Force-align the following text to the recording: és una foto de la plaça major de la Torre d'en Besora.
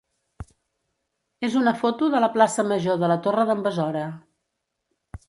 és 1.47 1.57
una 1.59 1.73
foto 1.81 2.09
de 2.13 2.21
la 2.25 2.29
plaça 2.37 2.65
major 2.71 2.97
de 3.03 3.11
la 3.13 3.19
Torre 3.27 3.47
d'en 3.51 3.63
Besora. 3.69 4.03